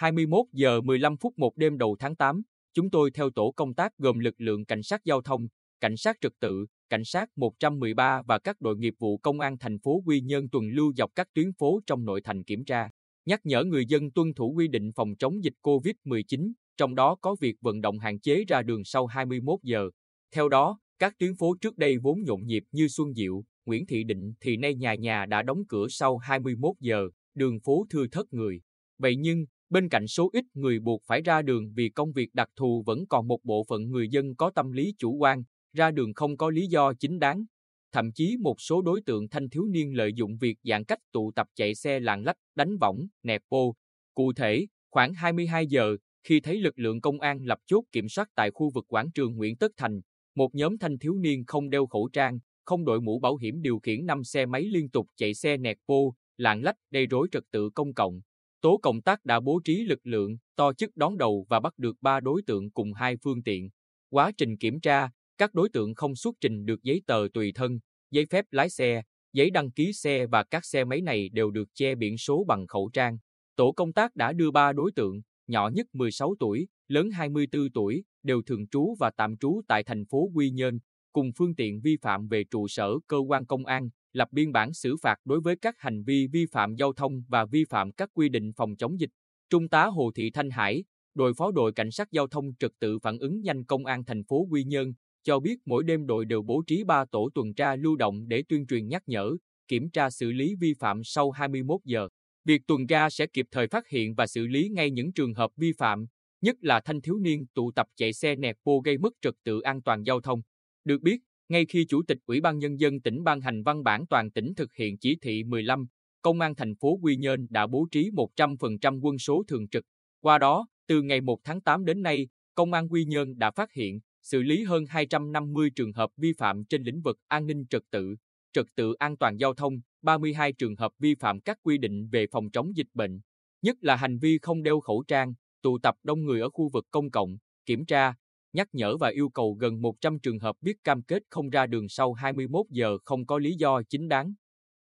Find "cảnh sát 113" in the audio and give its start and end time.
6.88-8.22